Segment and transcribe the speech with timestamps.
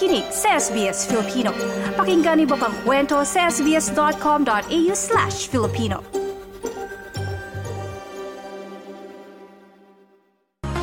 [0.00, 1.52] nakikinig sa SBS Filipino.
[1.92, 6.00] Pakinggan niyo pang kwento sa sbs.com.au slash Filipino.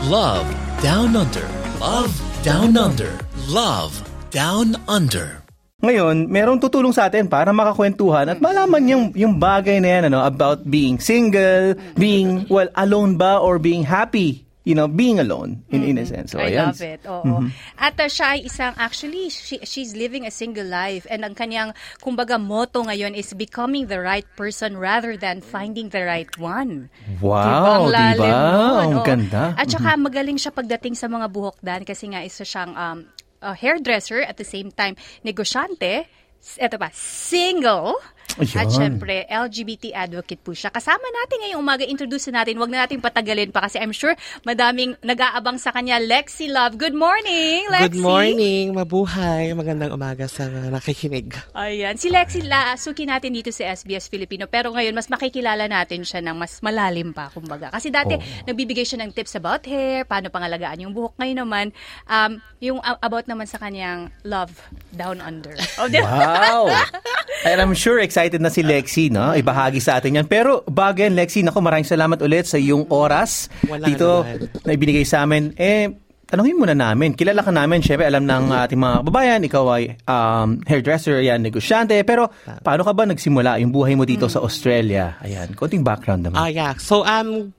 [0.05, 0.45] Love
[0.85, 1.49] Down Under.
[1.81, 2.13] Love
[2.45, 3.09] Down Under.
[3.49, 3.97] Love
[4.29, 5.41] Down Under.
[5.81, 10.21] Ngayon, merong tutulong sa atin para makakwentuhan at malaman yung, yung bagay na yan ano,
[10.21, 15.79] about being single, being, well, alone ba or being happy you know, being alone in,
[15.79, 16.35] in a sense.
[16.35, 16.75] So, I ayan.
[16.75, 17.01] love it.
[17.07, 17.47] Oo.
[17.79, 21.07] At uh, siya ay isang, actually, she, she's living a single life.
[21.07, 21.71] And ang kanyang,
[22.03, 26.91] kumbaga, motto ngayon is becoming the right person rather than finding the right one.
[27.23, 27.71] Wow, Diba?
[27.71, 28.51] Ang lalim diba?
[28.51, 29.43] nun, Ang ganda.
[29.55, 33.07] At saka magaling siya pagdating sa mga buhok dan kasi nga isa siyang um,
[33.39, 36.11] a hairdresser at the same time negosyante.
[36.59, 37.95] Eto pa, single.
[38.35, 38.69] At Ayun.
[38.69, 40.69] syempre, LGBT advocate po siya.
[40.69, 42.59] Kasama natin ngayong umaga, introduce natin.
[42.59, 44.13] Huwag na natin patagalin pa kasi I'm sure
[44.43, 45.97] madaming nag-aabang sa kanya.
[45.97, 47.97] Lexi Love, good morning, Lexi.
[47.97, 49.55] Good morning, mabuhay.
[49.57, 51.33] Magandang umaga sa mga nakikinig.
[51.55, 51.95] Ayan.
[51.97, 54.45] Si Lexi, la, suki natin dito sa SBS Filipino.
[54.45, 57.71] Pero ngayon, mas makikilala natin siya ng mas malalim pa, kumbaga.
[57.73, 61.17] Kasi dati, nagbibigay siya ng tips about hair, paano pangalagaan yung buhok.
[61.17, 61.65] Ngayon naman,
[62.05, 64.53] um, yung about naman sa kanyang love
[64.93, 65.53] down under.
[65.77, 66.69] Oh, Wow!
[67.47, 69.29] And I'm sure excited na si Lexi, no?
[69.37, 70.25] Ibahagi sa atin yan.
[70.25, 74.65] Pero bago yan, Lexi, naku, maraming salamat ulit sa iyong oras Wala dito naman.
[74.65, 75.53] na ibinigay sa amin.
[75.53, 75.85] Eh,
[76.25, 77.13] tanungin muna namin.
[77.13, 81.93] Kilala ka namin, syempre alam ng ating mga kababayan, ikaw ay um, hairdresser, yan, negosyante.
[82.01, 82.33] Pero
[82.65, 85.21] paano ka ba nagsimula yung buhay mo dito sa Australia?
[85.21, 86.41] Ayan, konting background naman.
[86.41, 86.73] Ah, yeah.
[86.81, 87.53] So, um,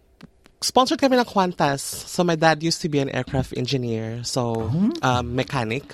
[0.59, 1.87] sponsored kami ng Qantas.
[1.87, 4.27] So, my dad used to be an aircraft engineer.
[4.27, 4.75] So,
[5.07, 5.87] um, mechanic.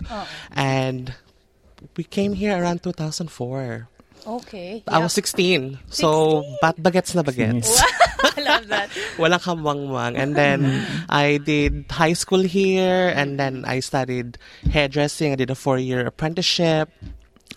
[0.57, 1.13] And
[2.01, 3.93] we came here around 2004.
[4.27, 4.83] Okay.
[4.89, 5.79] I was 16.
[5.91, 7.81] So, bat bagets na bagets.
[8.25, 8.89] I love that.
[9.21, 10.17] Walang kamwangwang.
[10.17, 11.05] And then mm-hmm.
[11.09, 14.39] I did high school here and then I studied
[14.71, 15.33] hairdressing.
[15.33, 16.89] I did a four-year apprenticeship.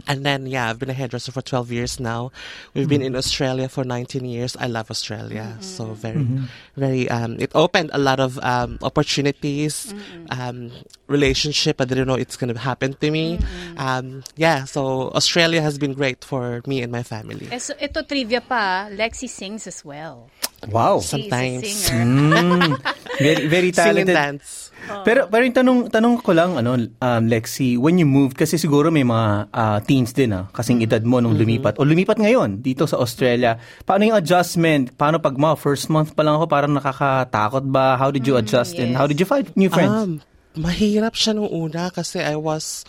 [0.05, 2.31] And then, yeah, I've been a hairdresser for 12 years now.
[2.73, 4.55] We've been in Australia for 19 years.
[4.55, 5.57] I love Australia.
[5.59, 6.27] So very,
[6.75, 9.93] very, um, it opened a lot of um, opportunities,
[10.29, 10.71] um,
[11.07, 11.81] relationship.
[11.81, 13.39] I didn't know it's going to happen to me.
[13.77, 17.47] Um, yeah, so Australia has been great for me and my family.
[17.51, 20.29] Eh, so, ito trivia pa, Lexi sings as well.
[20.65, 21.05] Wow!
[21.05, 21.93] Sometimes.
[21.93, 22.81] Mm,
[23.21, 24.15] very, very Sing and talented.
[24.17, 24.67] dance.
[25.03, 28.87] Pero pero yung tanong tanong ko lang ano um, Lexi, when you moved kasi siguro
[28.87, 32.87] may mga ah, teens din ah, kasing edad mo nung lumipat o lumipat ngayon dito
[32.87, 33.59] sa Australia.
[33.83, 34.95] Paano yung adjustment?
[34.95, 37.99] Paano pag mga first month pa lang ako parang nakakatakot ba?
[37.99, 38.97] How did you adjust and yes.
[38.97, 39.91] how did you find new friends?
[39.91, 40.11] Um,
[40.55, 42.87] mahirap siya nung una kasi I was,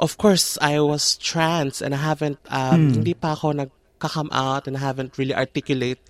[0.00, 4.74] of course, I was trans and I haven't, um, hindi pa ako nagka-come out and
[4.74, 6.00] I haven't really articulate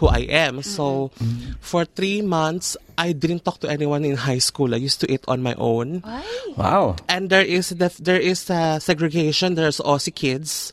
[0.00, 0.64] who I am.
[0.64, 1.12] So,
[1.60, 4.72] for three months, I didn't talk to anyone in high school.
[4.72, 6.00] I used to eat on my own.
[6.04, 6.24] Ay,
[6.56, 6.96] wow.
[7.08, 9.54] And there is the, there is a segregation.
[9.54, 10.72] There's Aussie kids,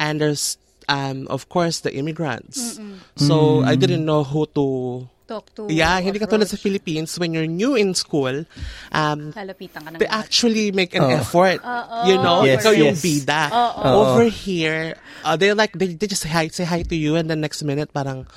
[0.00, 0.56] and there's
[0.88, 2.80] um of course the immigrants.
[3.14, 6.68] So I didn't know who to talk to Yeah, hindi katulad sa approach.
[6.68, 8.44] Philippines when you're new in school,
[8.92, 11.16] um, Lalapitan ka ng they actually make an Oh.
[11.16, 11.56] effort.
[12.04, 13.00] You know, Yes, ikaw yung yes.
[13.00, 13.42] bida.
[13.48, 13.88] Oo.
[14.12, 17.32] Over here, uh, they like they, they just say hi, say hi to you and
[17.32, 18.28] then next minute parang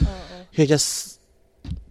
[0.56, 1.20] you're just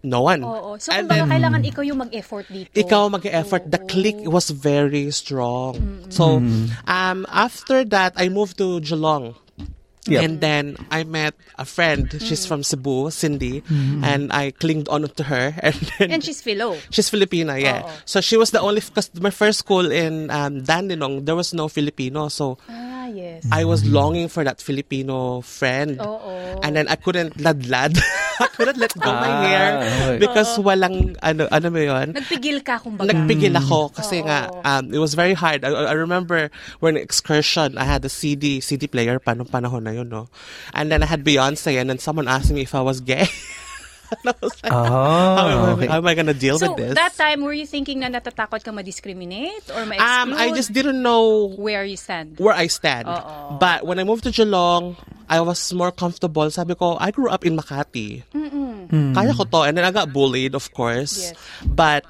[0.01, 0.39] no one.
[0.41, 0.77] Oo.
[0.79, 2.71] So, and kumbaga, then kailangan ikaw yung mag-effort dito.
[2.73, 3.69] ikaw mag-effort.
[3.69, 6.07] The click was very strong.
[6.09, 6.39] So,
[6.85, 9.35] um, after that, I moved to Geelong.
[10.07, 10.21] Yep.
[10.21, 12.05] And then I met a friend.
[12.21, 13.63] She's from Cebu, Cindy,
[14.05, 15.53] and I clinged on to her.
[15.65, 16.77] And then And she's Philo.
[16.93, 17.81] She's Filipina, yeah.
[17.81, 17.89] Oo.
[18.05, 21.65] So she was the only because my first school in um, Dandenong there was no
[21.67, 23.45] Filipino, so Ah, yes.
[23.51, 25.97] I was longing for that Filipino friend.
[26.01, 26.61] Oo.
[26.61, 27.97] And then I couldn't ladlad.
[28.41, 30.17] I couldn't let go my Ah, hair okay.
[30.19, 32.13] because walang ano ano mo 'yon.
[32.13, 33.11] Nagpigil ka, kumbaga.
[33.11, 34.27] Nagpigil ako kasi Oo.
[34.27, 35.63] nga um, it was very hard.
[35.63, 39.95] I, I remember when excursion, I had a CD CD player pa nung panahon na
[39.95, 40.27] yun, no.
[40.75, 43.27] And then I had Beyonce and then someone asked me if I was gay.
[44.21, 45.87] and I was like, how, am Oh, I- okay.
[45.87, 46.95] how am I gonna deal so, with this?
[46.95, 50.01] that time, were you thinking na natatakot ka ma-discriminate or ma-exclude?
[50.01, 52.37] Um, I just didn't know Where you stand.
[52.39, 53.07] where I stand.
[53.07, 53.57] Oo.
[53.57, 54.95] But when I moved to Geelong,
[55.29, 56.45] I was more comfortable.
[56.51, 58.21] Sabi ko, I grew up in Makati.
[59.15, 59.65] Kaya ko to.
[59.65, 61.33] And then I got bullied, of course.
[61.33, 61.33] Yes.
[61.65, 62.05] But,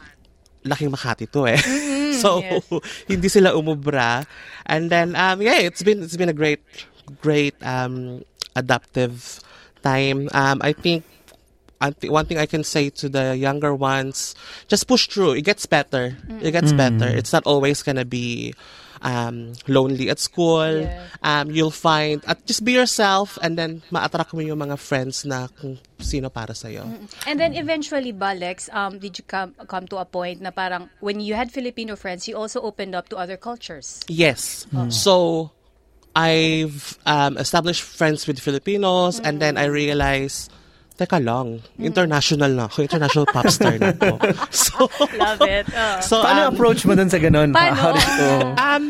[0.68, 1.62] laking Makati to eh.
[2.20, 2.68] so, yes.
[3.08, 4.28] hindi sila umubra.
[4.68, 6.60] And then, um, yeah, it's been, it's been a great,
[7.24, 8.26] great, um,
[8.56, 9.40] adaptive
[9.84, 10.28] time.
[10.34, 11.04] Um, I think
[12.08, 14.36] one thing I can say to the younger ones,
[14.68, 15.34] just push through.
[15.34, 16.18] It gets better.
[16.42, 17.08] It gets better.
[17.08, 18.54] It's not always gonna be
[19.02, 20.82] um, lonely at school.
[20.82, 21.06] Yeah.
[21.22, 25.48] Um, you'll find, at just be yourself and then ma-attract mo yung mga friends na
[25.48, 26.84] kung sino para sa'yo.
[27.28, 31.20] And then eventually, Balex, um, did you come come to a point na parang when
[31.20, 34.02] you had Filipino friends, you also opened up to other cultures?
[34.08, 34.66] Yes.
[34.90, 35.52] So
[36.16, 40.52] I've um, established friends with Filipinos and then I realized,
[40.96, 42.82] teka lang, international na ako.
[42.84, 44.16] International pop star na ako.
[44.56, 45.68] So, Love it.
[45.72, 46.00] Oh.
[46.00, 47.52] so Paano um, approach mo dun sa ganun?
[47.52, 47.76] Paano?
[47.76, 48.84] How did- um,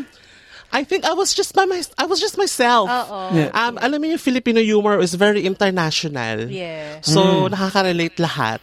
[0.72, 2.90] I think I was just by my, I was just myself.
[3.32, 3.48] Yeah.
[3.54, 6.50] Um, alam mo yung Filipino humor is very international.
[6.50, 7.00] Yeah.
[7.00, 8.58] So, nakaka-relate lahat.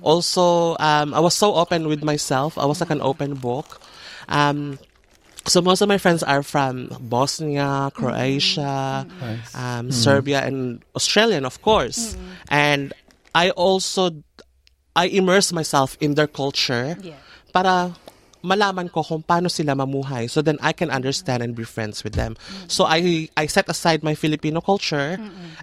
[0.00, 2.56] Also, um, I was so open with myself.
[2.56, 3.82] I was like an open book.
[4.30, 4.78] Um,
[5.48, 9.24] so, most of my friends are from Bosnia, Croatia, mm-hmm.
[9.24, 9.90] um, mm-hmm.
[9.90, 12.14] Serbia, and Australian, of course.
[12.14, 12.32] Mm-hmm.
[12.48, 12.92] And
[13.34, 14.22] I also,
[14.94, 17.18] I immerse myself in their culture Yeah.
[17.52, 17.94] para
[18.42, 20.30] malaman ko kung paano sila mamuhay.
[20.30, 22.36] So then I can understand and be friends with them.
[22.68, 25.18] So I I set aside my Filipino culture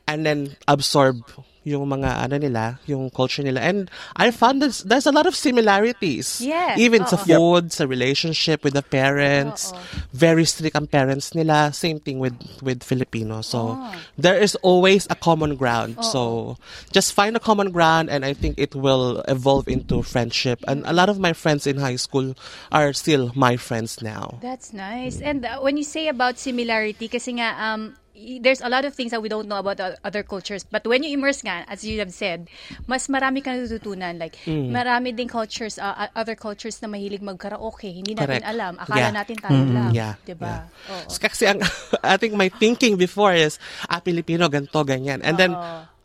[0.07, 1.23] and then absorb
[1.65, 3.59] yung mga ano nila, yung culture nila.
[3.59, 6.39] And I found there's, there's a lot of similarities.
[6.39, 6.77] Yeah.
[6.77, 7.25] Even sa Oo.
[7.25, 9.73] food, sa relationship with the parents.
[10.13, 11.73] Very strict ang parents nila.
[11.73, 13.49] Same thing with with Filipinos.
[13.49, 13.81] So
[14.15, 15.97] there is always a common ground.
[16.05, 16.55] So
[16.93, 20.61] just find a common ground and I think it will evolve into friendship.
[20.69, 22.37] And a lot of my friends in high school
[22.71, 24.37] are still my friends now.
[24.45, 25.17] That's nice.
[25.19, 29.11] And uh, when you say about similarity, kasi nga, um, there's a lot of things
[29.11, 30.63] that we don't know about other cultures.
[30.63, 32.47] But when you immerse nga, as you have said,
[32.87, 34.15] mas marami ka natututunan.
[34.17, 34.71] Like, Mm.
[34.71, 37.91] marami ding cultures, uh, uh, other cultures na mahilig mag-karaoke.
[37.91, 38.47] Hindi natin Correct.
[38.47, 38.73] alam.
[38.79, 39.13] Akala Yeah.
[39.13, 39.91] natin tayo lang.
[39.91, 40.13] Yeah.
[40.23, 40.65] Diba?
[40.69, 40.91] yeah.
[40.95, 41.09] Oo.
[41.11, 41.59] So, Kasi ang,
[42.05, 43.59] I think my thinking before is,
[43.89, 45.19] ah, Pilipino, ganito, ganyan.
[45.19, 45.51] And then,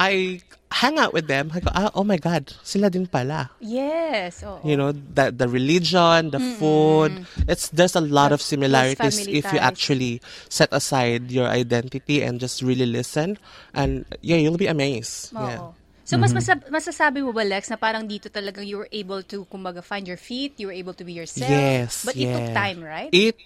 [0.00, 0.40] I
[0.72, 1.52] hang out with them.
[1.52, 3.52] I go, ah, oh my God, sila din pala.
[3.60, 4.40] Yes.
[4.40, 4.64] Oo.
[4.64, 9.60] You know, the, the religion, the food, it's, there's a lot of similarities if you
[9.60, 13.36] actually set aside your identity and just really listen.
[13.74, 15.36] And yeah, you'll be amazed.
[15.36, 15.44] Oo.
[15.44, 15.60] Yeah.
[16.08, 19.46] So, mas masab- masasabi mo ba, Lex, na parang dito talagang you were able to,
[19.46, 21.46] kumbaga, find your feet, you were able to be yourself?
[21.46, 22.02] Yes.
[22.02, 22.54] But it took yeah.
[22.56, 23.10] time, right?
[23.12, 23.36] It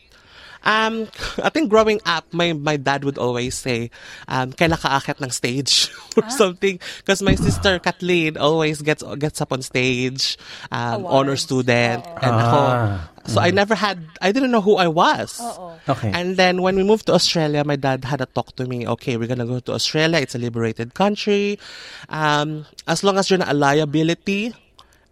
[0.65, 1.09] um
[1.45, 3.89] I think growing up my my dad would always say
[4.29, 9.41] um kailan ka aakyat ng stage or something because my sister Kathleen always gets gets
[9.41, 10.37] up on stage
[10.73, 11.45] um honor Awards.
[11.45, 13.13] student and ako Ah.
[13.29, 15.41] so I never had I didn't know who I was
[15.89, 16.09] Okay.
[16.13, 18.89] and then when we moved to Australia, my dad had a talk to me.
[18.89, 20.17] Okay, we're gonna go to Australia.
[20.17, 21.61] It's a liberated country.
[22.09, 24.57] Um, as long as you're not a liability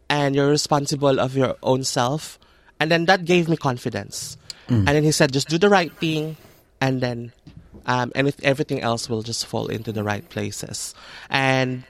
[0.09, 2.41] and you're responsible of your own self,
[2.81, 4.41] and then that gave me confidence.
[4.73, 6.37] And then he said, just do the right thing,
[6.81, 7.33] and then
[7.87, 10.95] um, and if everything else will just fall into the right places.
[11.31, 11.85] And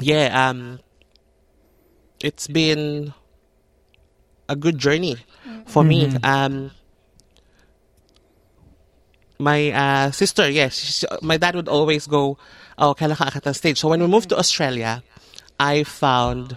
[0.00, 0.80] yeah, um,
[2.22, 3.12] it's been
[4.48, 5.16] a good journey
[5.66, 6.14] for me.
[6.22, 6.70] Um,
[9.38, 12.38] my uh, sister, yes, she- my dad would always go,
[12.78, 13.78] oh, kailan ka stage.
[13.78, 15.02] So when we moved to Australia,
[15.60, 16.56] I found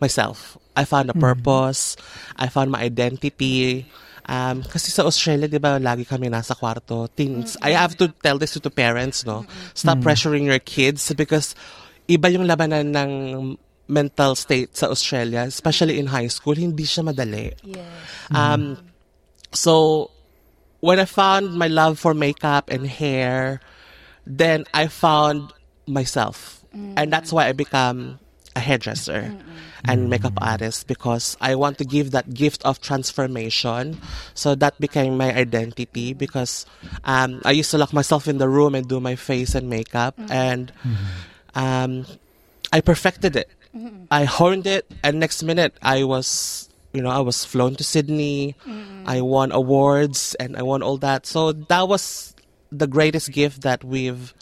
[0.00, 0.58] myself.
[0.76, 1.96] I found a purpose.
[2.36, 3.86] I found my identity.
[4.28, 7.10] Um, kasi sa Australia, di ba, lagi kami nasa kwarto.
[7.10, 7.58] Teens.
[7.62, 9.44] I have to tell this to the parents, no?
[9.74, 11.54] Stop pressuring your kids because
[12.06, 13.10] iba yung labanan ng
[13.88, 17.52] mental state sa Australia, especially in high school, hindi siya madali.
[17.66, 17.86] Yes.
[18.30, 18.78] Um,
[19.50, 20.08] so
[20.80, 23.60] when I found my love for makeup and hair,
[24.26, 25.52] then I found
[25.86, 28.22] myself, and that's why I become
[28.54, 29.34] a hairdresser
[29.84, 30.08] and hmm.
[30.10, 34.00] makeup artist because I want to give that gift of transformation.
[34.34, 36.66] So that became my identity because
[37.04, 40.16] um, I used to lock myself in the room and do my face and makeup,
[40.16, 40.32] mm-hmm.
[40.32, 41.58] and mm-hmm.
[41.58, 42.06] um,
[42.72, 43.50] I perfected it.
[43.74, 44.04] Mm-hmm.
[44.10, 48.54] I honed it, and next minute I was, you know, I was flown to Sydney.
[49.06, 51.26] I won awards, and I won all that.
[51.26, 52.34] So that was
[52.70, 54.34] the greatest gift that we've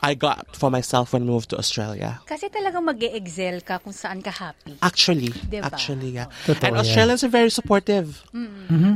[0.00, 2.22] I got for myself when we moved to Australia.
[2.22, 4.78] Kasi talagang mag excel ka kung saan ka happy.
[4.78, 5.66] Actually, Diba?
[5.66, 6.30] actually, yeah.
[6.46, 6.76] Totoo and.
[6.78, 8.22] Australians are very supportive.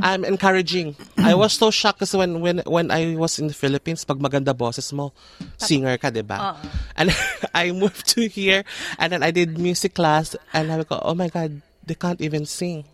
[0.03, 0.95] I'm encouraging.
[1.19, 4.55] I was so shocked kasi when when when I was in the Philippines, pag maganda
[4.55, 5.11] boses mo,
[5.59, 6.55] singer ka, diba?
[6.95, 7.11] And
[7.53, 8.63] I moved to here,
[8.95, 12.47] and then I did music class, and I go, oh my god, they can't even
[12.47, 12.87] sing.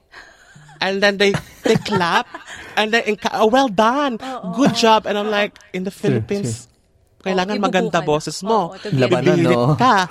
[0.81, 2.25] And then they they clap,
[2.73, 3.03] and then
[3.35, 4.17] oh, well done,
[4.57, 5.05] good job.
[5.05, 6.71] And I'm like, in the Philippines,
[7.19, 8.71] kailangan Oh, maganda boses mo.
[8.79, 9.75] Be Labanan, no?
[9.75, 10.07] ka.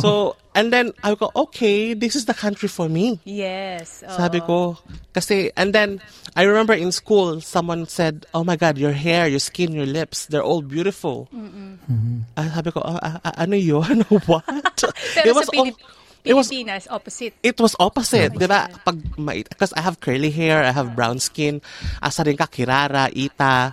[0.00, 3.20] So, and then I go, okay, this is the country for me.
[3.28, 4.00] Yes.
[4.02, 4.16] oo.
[4.16, 4.80] Sabi ko,
[5.12, 6.00] kasi, and then,
[6.32, 10.26] I remember in school, someone said, oh my God, your hair, your skin, your lips,
[10.32, 11.28] they're all beautiful.
[12.36, 14.00] Ah, sabi ko, ah, ah, ano yun?
[14.28, 14.44] What?
[15.16, 15.80] Pero it was sa Pilip-
[16.26, 17.34] It was- Pilipinas, opposite.
[17.38, 18.66] it was opposite, di ba?
[18.82, 18.98] Pag,
[19.46, 21.62] because I have curly hair, I have brown skin,
[22.02, 23.70] asa rin ka, kirara, ita.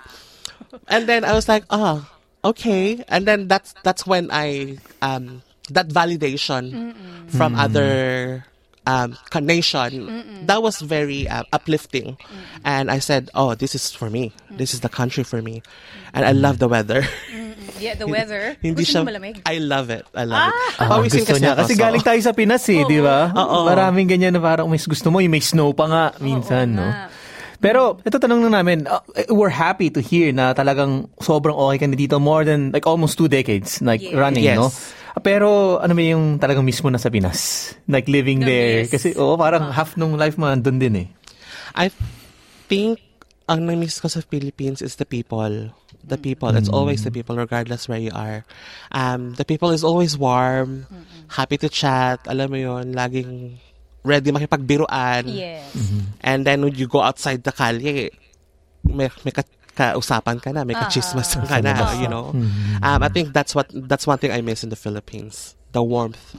[0.85, 2.05] And then I was like, oh,
[2.43, 3.03] okay.
[3.07, 6.93] And then that's that's when I, um, that validation
[7.31, 8.45] from other
[8.85, 12.17] um, nation, that was very uh, uplifting.
[12.63, 14.33] And I said, oh, this is for me.
[14.51, 15.63] This is the country for me.
[16.13, 17.03] And I love the weather.
[17.79, 18.55] Yeah, the weather.
[18.61, 19.41] Hindi Gusto siya, malamig?
[19.47, 20.05] I love it.
[20.13, 20.53] I love it.
[20.79, 21.55] Ah, Pawisin gusto niya.
[21.55, 23.31] ako, Kasi galing tayo sa Pinas eh, di ba?
[23.33, 23.65] Oo.
[23.65, 26.83] Maraming ganyan na parang may gusto mo, yung may snow pa nga minsan, no?
[26.85, 27.07] nga.
[27.63, 28.99] Pero ito tanong na namin, uh,
[29.31, 33.15] we're happy to hear na talagang sobrang okay ka na dito more than like almost
[33.15, 34.11] two decades like Yes.
[34.11, 34.59] running, Yes.
[34.59, 34.67] no?
[35.23, 37.71] Pero ano ba yung talagang mismo na sa Pinas?
[37.87, 38.75] Like living The there.
[38.83, 38.91] miss.
[38.91, 41.07] Kasi oo, parang half nung life mo nandun din eh.
[41.71, 41.87] I
[42.67, 42.99] think
[43.47, 45.71] ang na-miss ko sa Philippines is the people.
[46.03, 46.51] The people.
[46.51, 48.43] It's always the people regardless where you are.
[48.91, 50.83] Um, the people is always warm,
[51.31, 53.55] happy to chat, alam mo yon laging
[54.03, 55.25] ready makipagbiruan.
[55.27, 55.63] Yes.
[56.21, 58.11] And then when you go outside the kalye,
[58.83, 59.43] may, may ka,
[59.73, 62.35] kausapan ka na, may kachismas ka na, you know.
[62.83, 65.55] Um, I think that's what that's one thing I miss in the Philippines.
[65.71, 66.37] The warmth.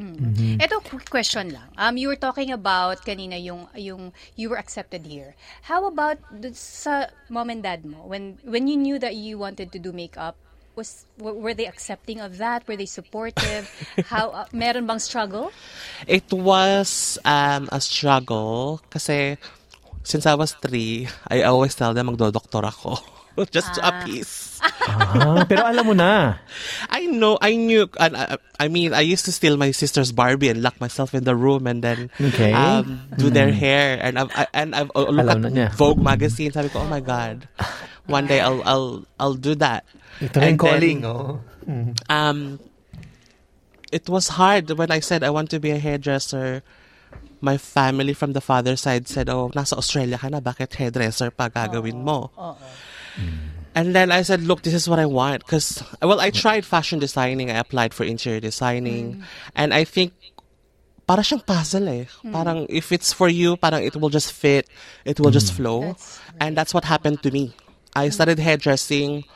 [0.00, 1.68] Ito, quick question lang.
[1.76, 5.36] Um, you were talking about kanina yung, yung you were accepted here.
[5.68, 8.08] How about the, sa mom and dad mo?
[8.08, 10.36] When, when you knew that you wanted to do makeup,
[10.80, 12.64] was were they accepting of that?
[12.64, 13.68] Were they supportive?
[14.08, 15.52] How uh, meron bang struggle?
[16.08, 19.36] It was um, a struggle kasi
[20.02, 22.96] since I was three, I always tell them magdodoktor ako.
[23.54, 24.58] Just to appease.
[24.84, 26.34] Ah, pero alam mo na.
[26.92, 30.50] I know, I knew, and I, I mean, I used to steal my sister's Barbie
[30.50, 32.52] and lock myself in the room and then Okay.
[32.52, 33.96] um, do their hair.
[34.02, 35.68] And I've, I, and I've uh, look Alam na at niya.
[35.72, 36.50] Vogue magazine.
[36.52, 37.48] Sabi ko, oh my God,
[38.10, 39.86] one day I'll, I'll, I'll do that.
[40.20, 41.40] Ito na yung And then, calling, oh.
[42.08, 42.60] um,
[43.92, 46.62] it was hard when I said I want to be a hairdresser.
[47.40, 51.48] My family from the father side said, "Oh, nasa Australia ka na, bakit hairdresser pa
[51.48, 52.30] gagawin mo?"
[53.74, 57.00] And then I said, "Look, this is what I want." Because well, I tried fashion
[57.00, 57.50] designing.
[57.50, 59.24] I applied for interior designing,
[59.56, 60.12] and I think
[61.10, 62.06] para siyang puzzle eh.
[62.28, 64.68] Parang if it's for you, parang it will just fit,
[65.02, 65.96] it will just flow.
[65.96, 67.56] That's And that's what happened to me.
[67.96, 69.26] I started hairdressing.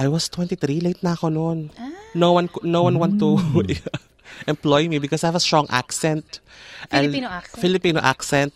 [0.00, 1.58] I was 23, late na ako noon.
[2.16, 3.36] No one no one want to
[4.48, 6.40] employ me because I have a strong accent.
[6.88, 7.60] and Filipino accent?
[7.60, 8.50] Filipino accent.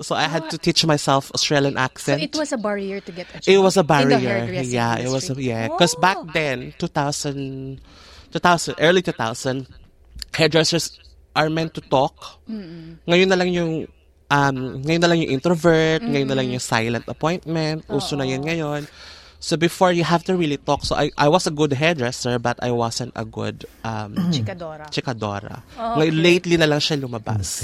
[0.00, 2.18] So I had to teach myself Australian So accent.
[2.22, 3.50] it was a barrier to get a job.
[3.50, 4.62] It was a In the barrier.
[4.62, 5.50] Yeah, it was a, industry.
[5.50, 5.66] yeah.
[5.70, 6.02] Because Oh.
[6.02, 7.78] back then, 2000,
[8.30, 9.66] 2000, early 2000,
[10.34, 10.98] hairdressers
[11.34, 12.14] are meant to talk.
[12.50, 13.72] Ngayon na lang yung
[14.30, 18.42] um, ngayon na lang yung introvert, ngayon na lang yung silent appointment, uso na yan
[18.46, 18.86] ngayon.
[19.40, 20.84] So before you have to really talk.
[20.84, 24.30] So I I was a good hairdresser but I wasn't a good um mm-hmm.
[24.34, 24.86] Chikadora.
[24.90, 25.62] chikadora.
[25.78, 26.22] Oh, Ngayon, okay.
[26.26, 27.62] lately na lang siya lumabas.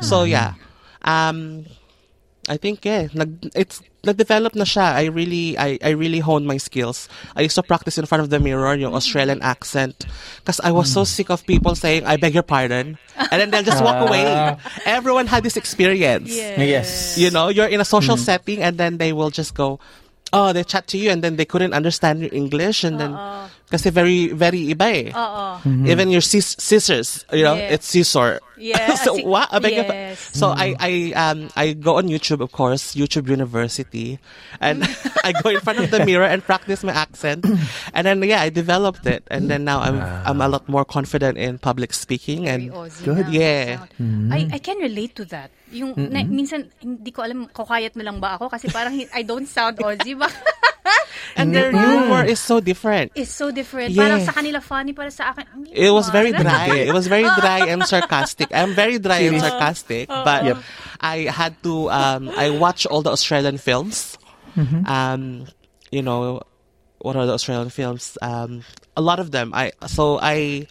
[0.00, 0.32] So mm-hmm.
[0.32, 0.56] yeah.
[1.04, 1.68] Um
[2.48, 4.96] I think yeah, nag it's nag-develop na siya.
[4.96, 7.04] I really I I really honed my skills.
[7.36, 9.54] I used to practice in front of the mirror yung Australian mm-hmm.
[9.54, 10.08] accent
[10.40, 11.06] because I was so mm.
[11.06, 14.08] sick of people saying I beg your pardon and then they'll just walk ah.
[14.08, 14.24] away.
[14.88, 16.32] Everyone had this experience.
[16.32, 17.20] Yes.
[17.20, 18.24] You know, you're in a social mm.
[18.24, 19.78] setting and then they will just go
[20.32, 23.18] Oh, they chat to you and then they couldn't understand your English and then
[23.70, 25.10] kasi very very iba eh.
[25.90, 27.74] Even your sis- scissors, you know, Yeah.
[27.74, 28.38] it's scissor.
[28.60, 29.48] Yeah, so si- what?
[29.50, 30.20] I beg your pa- yes.
[30.36, 34.18] So I I um I go on YouTube of course, YouTube University,
[34.60, 34.84] and
[35.26, 37.46] I go in front of the mirror and practice my accent,
[37.96, 41.38] and then yeah, I developed it, and then now I'm I'm a lot more confident
[41.38, 43.26] in public speaking and Aussie Good.
[43.26, 43.64] na Yeah.
[43.98, 44.28] sound.
[44.34, 45.50] I, I can relate to that.
[45.72, 48.50] Yung, na, minsan, hindi ko alam, kukayat mo lang ba ako?
[48.50, 50.26] Kasi parang I don't sound Aussie ba?
[51.36, 53.12] and their humor is so different.
[53.14, 53.92] It's so different.
[53.92, 54.02] Yeah.
[54.02, 56.88] Parang sa kanila funny, para sa akin, ang It was very dry.
[56.88, 58.50] It was very dry and sarcastic.
[58.52, 60.58] I'm very dry and sarcastic, but Yep.
[61.00, 61.90] I had to.
[61.90, 64.18] Um, I watch all the Australian films.
[64.84, 65.46] Um,
[65.90, 66.42] you know,
[66.98, 68.18] what are the Australian films?
[68.20, 68.64] Um,
[68.96, 69.52] a lot of them.
[69.54, 70.66] I so I.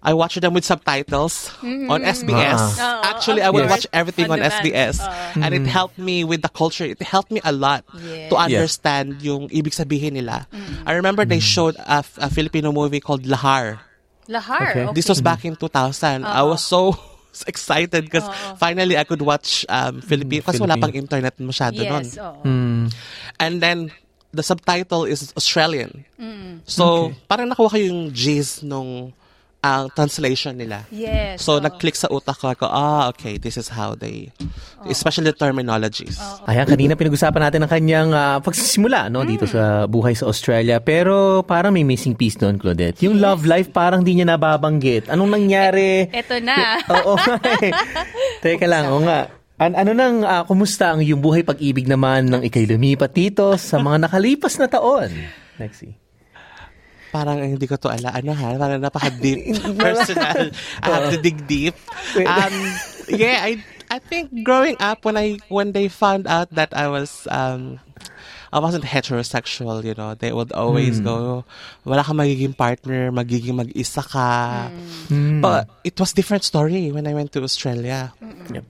[0.00, 2.80] I watch them with subtitles on SBS.
[2.80, 4.48] Oo, Actually, of I would watch everything On on.
[4.48, 4.96] SBS,
[5.36, 6.88] and it helped me with the culture.
[6.88, 8.32] It helped me a lot Yes.
[8.32, 10.48] to understand yung ibig sabihin nila.
[10.88, 13.84] I remember they showed a, a Filipino movie called Lahar.
[14.24, 14.72] Lahar.
[14.72, 14.82] Okay.
[14.88, 14.94] Okay.
[14.96, 16.24] This was back in 2000.
[16.24, 16.96] I was so
[17.46, 18.24] excited because
[18.56, 22.08] finally I could watch um, Filipino kasi wala pang internet masyado nun.
[22.08, 22.40] Yes, oo.
[23.36, 23.92] And then
[24.32, 26.08] the subtitle is Australian.
[26.64, 29.12] So parang nakuha ko yung G's nung
[29.60, 30.88] ang translation nila.
[30.88, 31.44] Yes.
[31.44, 31.64] So, oo.
[31.64, 34.32] nag-click sa utak ko, ako, ah, okay, this is how they,
[34.88, 36.16] especially the terminologies.
[36.48, 40.80] Ayan, kanina pinag-usapan natin ang kanyang ah, pagsisimula no, dito sa buhay sa Australia.
[40.80, 43.04] Pero parang may missing piece doon, Claudette.
[43.04, 45.12] Yung love life parang di niya nababanggit.
[45.12, 46.08] Anong nangyari?
[46.08, 46.80] Eto na.
[46.88, 47.70] Oo nga eh.
[48.40, 49.28] Teka lang, oo nga.
[49.60, 53.76] An- ano nang, ah, kumusta ang yung buhay pag-ibig naman ng ikay lumipat dito sa
[53.76, 55.12] mga nakalipas na taon?
[55.60, 55.92] Lexi.
[57.10, 60.54] Parang hindi ko to ala, ano ha, parang napaka-deep, personal.
[60.82, 61.74] I have to dig deep.
[62.22, 62.54] Um,
[63.10, 63.58] yeah, I
[63.90, 67.82] I think growing up when I when they found out that I was um
[68.52, 71.44] I wasn't heterosexual, you know, they would always go,
[71.86, 74.70] wala ka magiging partner, magiging mag-isa ka.
[75.40, 78.10] But it was different story when I went to Australia.
[78.50, 78.64] Yep.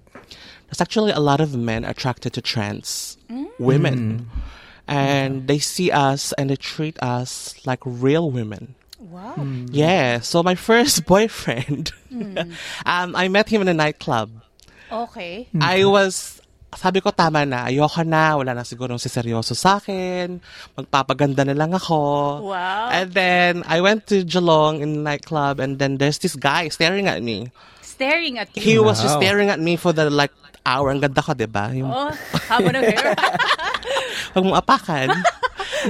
[0.68, 3.16] There's actually a lot of men attracted to trans
[3.58, 4.28] women.
[4.90, 8.74] And they see us and they treat us like real women.
[9.10, 9.34] wow.
[9.34, 9.66] Hmm.
[9.70, 10.20] Yeah.
[10.20, 12.38] So my first boyfriend, hmm.
[12.86, 14.30] um, I met him in a nightclub.
[14.90, 15.48] Okay.
[15.52, 15.62] Hmm.
[15.62, 16.40] I was,
[16.74, 20.40] sabi ko tama na, ayoko na, wala na siguro si seryoso sa akin,
[20.78, 22.50] magpapaganda na lang ako.
[22.50, 22.88] Wow.
[22.90, 27.06] And then I went to Geelong in a nightclub and then there's this guy staring
[27.06, 27.50] at me.
[27.82, 28.62] Staring at you?
[28.62, 28.82] He you.
[28.82, 30.32] was just staring at me for the like
[30.66, 30.90] hour.
[30.90, 31.70] Ang ganda ko, di ba?
[31.72, 32.10] Yung Oh,
[32.48, 33.14] haba ng hair.
[34.34, 35.08] Huwag mong apakan.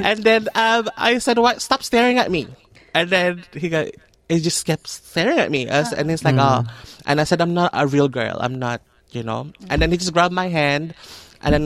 [0.07, 1.61] and then um, I said, "What?
[1.61, 2.47] Stop staring at me."
[2.95, 3.87] And then he got,
[4.29, 5.67] he just kept staring at me.
[5.69, 6.65] As, and he's like, "Oh,"
[7.07, 8.39] and I said, "I'm not a real girl.
[8.41, 10.95] I'm not, you know." And then he just grabbed my hand,
[11.43, 11.65] and then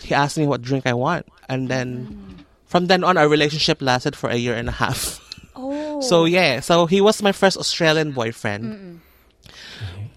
[0.00, 1.26] he asked me what drink I want.
[1.48, 5.20] And then from then on, our relationship lasted for a year and a half.
[5.56, 6.00] Oh.
[6.00, 9.00] So yeah, so he was my first Australian boyfriend.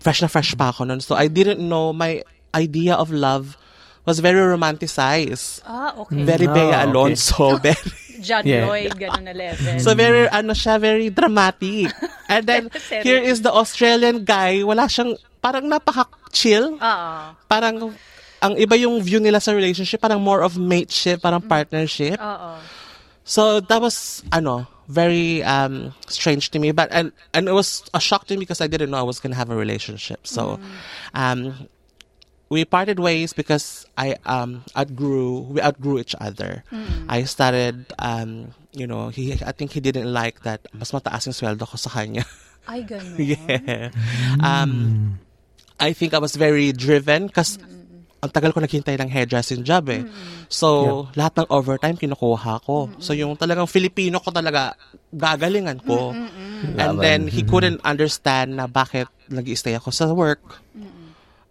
[0.02, 1.00] Fresh na fresh pa ako nun.
[1.00, 3.56] So I didn't know my idea of love
[4.02, 5.62] was very romanticized.
[5.64, 6.26] ah, okay.
[6.26, 6.82] Very Ah, Bea okay.
[6.84, 7.46] Alonso.
[7.62, 7.90] Very,
[8.22, 8.66] John Yeah.
[8.66, 9.78] Lloyd, ganun na level.
[9.82, 11.90] so very, ano siya, very dramatic.
[12.26, 12.70] And then,
[13.06, 16.78] here is the Australian guy, wala siyang, parang napaka-chill.
[16.78, 17.10] Oo.
[17.46, 17.94] Parang,
[18.38, 22.18] ang iba yung view nila sa relationship, parang more of mateship, parang partnership.
[22.18, 22.62] Oo.
[23.22, 28.00] So that was ano very um strange to me, but and and it was a
[28.04, 30.28] shock to me because I didn't know I was gonna have a relationship.
[30.28, 30.60] So,
[31.16, 31.68] um,
[32.52, 36.68] we parted ways because I um outgrew we outgrew each other.
[37.08, 41.36] I started um you know he I think he didn't like that mas mataas yung
[41.36, 42.28] sweldo ko sa kanya.
[42.68, 43.18] Ay, ganun.
[43.34, 43.90] yeah.
[44.38, 45.18] Um,
[45.82, 47.58] I think I was very driven because
[48.22, 50.06] ang tagal ko naghintay ng hairdressing job eh.
[50.46, 52.94] So, lahat ng overtime kinukuha ko.
[53.02, 54.78] So, yung talagang Filipino ko talaga
[55.10, 56.14] gagalingan ko.
[56.78, 60.62] And then, he couldn't understand na bakit nag stay ako sa work.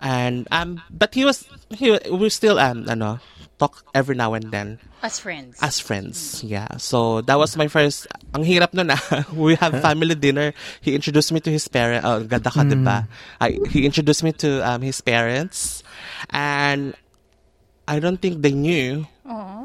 [0.01, 3.19] And, um, but he was, he, we still, um, ano,
[3.61, 5.61] talk every now and then As friends.
[5.61, 6.41] as friends.
[6.41, 6.81] Yeah.
[6.81, 8.09] So that was my first.
[8.33, 9.01] Ang hirap nun ah.
[9.37, 10.57] We have family dinner.
[10.81, 12.05] He introduced me to his parents.
[12.09, 13.05] Oh, ganda ka, diba?
[13.41, 15.85] I, he introduced me to um, his parents.
[16.33, 16.97] And
[17.89, 19.05] I don't think they knew.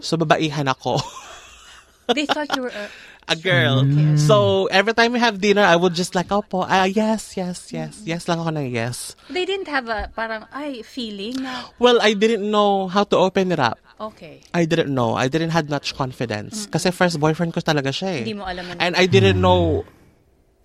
[0.04, 1.00] So babaihan ako.
[2.16, 2.86] They thought you were a...
[3.26, 3.82] A girl.
[4.22, 7.98] So every time we have dinner, I would just like, opo, ah, yes, yes, yes.
[8.06, 9.18] Yes lang ako ng yes.
[9.34, 13.50] They didn't have a parang, ay, feeling na, Well, I didn't know how to open
[13.50, 13.82] it up.
[14.00, 14.42] Okay.
[14.54, 15.16] I didn't know.
[15.16, 16.66] I didn't have much confidence.
[16.68, 18.24] Kasi first boyfriend ko talaga siya eh.
[18.26, 19.86] Hindi mo alam na- And I didn't know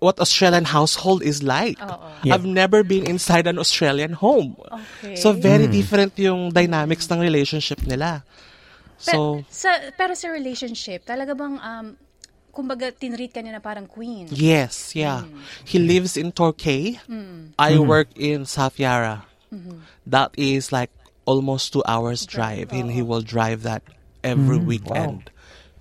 [0.01, 1.77] what Australian household is like.
[2.25, 2.35] Yeah.
[2.35, 4.57] I've never been inside an Australian home.
[5.05, 5.17] Okay.
[5.17, 8.25] So very different yung dynamics ng relationship nila.
[9.01, 11.97] So, Pero sa, pero sa relationship, talaga bang, um,
[12.53, 14.29] kumbaga, tinreat ka niya na parang queen?
[14.29, 15.25] yes, yeah.
[15.65, 17.01] He lives in Torquay.
[17.57, 19.25] I work in South Yara.
[20.07, 20.91] That is like
[21.31, 22.75] almost two hours drive.
[22.75, 23.87] And he will drive that
[24.27, 24.67] every mm.
[24.67, 25.31] weekend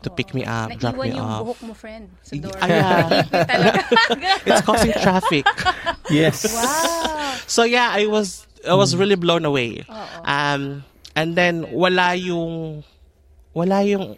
[0.03, 1.43] to pick me up, drop me yung off.
[1.43, 2.55] buhok mo, friend, sa door.
[2.61, 4.47] Ah, yeah.
[4.47, 5.43] It's causing traffic.
[6.07, 6.47] Yes.
[6.47, 7.35] wow.
[7.49, 9.01] So yeah, I was I was mm.
[9.01, 9.83] really blown away.
[10.23, 12.85] Um and then wala yung
[13.51, 14.15] wala yung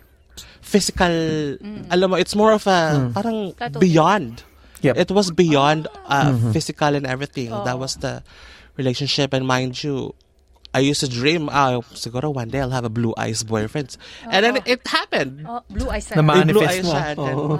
[0.62, 1.10] physical
[1.90, 3.12] alam mo it's more of a mm.
[3.16, 3.82] parang Tattoo.
[3.82, 4.46] beyond.
[4.82, 4.98] Yep.
[4.98, 6.58] It was beyond uh, mm-hmm.
[6.58, 7.54] physical and everything.
[7.54, 8.26] That was the
[8.82, 10.18] relationship and mind you
[10.74, 13.98] I used to dream, ah, siguro one day I'll have a blue eyes boyfriend.
[14.24, 15.44] And then it happened.
[15.44, 16.22] Oh, blue eyes Na na.
[16.24, 16.92] May blue manifest eyes mo.
[16.96, 17.04] siya.
[17.12, 17.60] And then- Oo.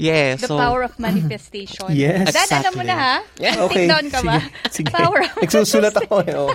[0.00, 1.88] Yeah, The so power of manifestation.
[1.96, 2.32] Yes.
[2.32, 3.14] Dad, alam mo na ha?
[3.40, 3.64] Yeah.
[3.68, 3.84] Okay.
[3.84, 4.36] Take down ka ba?
[4.40, 4.52] Sige.
[4.76, 4.92] Sige.
[4.92, 6.36] Power of Nagsusulat ako eh.
[6.36, 6.52] Oh.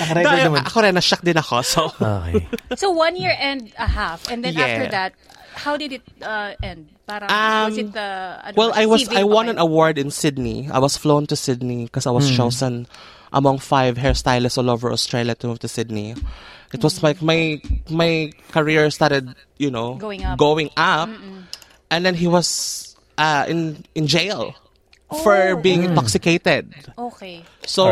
[0.00, 0.62] Nakarecord Dahil naman.
[0.68, 1.56] ako rin, na-shock din ako.
[1.64, 2.44] So, Okay.
[2.80, 4.68] So one year and a half, and then Yeah.
[4.68, 5.12] after that,
[5.56, 6.92] how did it uh, end?
[7.06, 8.08] Parang Um, was it the
[8.42, 10.66] ano Well, I was I won ba an award in Sydney.
[10.68, 12.90] I was flown to Sydney because I was chosen
[13.32, 16.14] among five hairstylists all over Australia to move to Sydney.
[16.74, 20.36] It was like my my career started, you know, Going up.
[20.38, 21.08] going up.
[21.90, 24.54] and then he was uh, in in jail.
[25.22, 25.62] for Oh.
[25.62, 26.66] being intoxicated.
[26.98, 27.46] Okay.
[27.62, 27.86] So.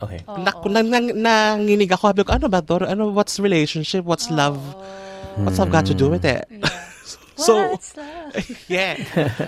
[0.00, 0.20] Okay.
[0.28, 2.12] na, na, na, nanginig ako.
[2.12, 2.84] Sabi ko, ano ba to?
[2.84, 4.04] Ano, what's relationship?
[4.04, 4.60] What's love?
[5.40, 6.44] What's love got to do with it?
[7.40, 8.36] So, What's love?
[8.68, 8.94] yeah.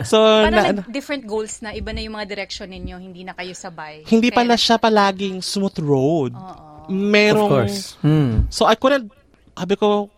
[0.02, 3.52] So, Parang na, different goals na, iba na yung mga direction ninyo, hindi na kayo
[3.52, 4.02] sabay.
[4.06, 6.32] hindi Kaya pala siya palaging smooth road.
[6.32, 7.94] Of Merong, course.
[8.00, 8.48] Hmm.
[8.48, 9.12] So, I couldn't,
[9.52, 10.10] sabi ko,